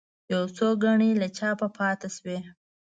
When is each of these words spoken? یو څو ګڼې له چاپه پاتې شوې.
یو 0.33 0.43
څو 0.57 0.67
ګڼې 0.83 1.09
له 1.21 1.27
چاپه 1.37 1.67
پاتې 1.77 2.07
شوې. 2.15 2.37